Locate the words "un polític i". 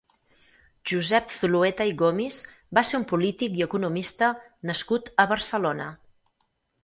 3.01-3.65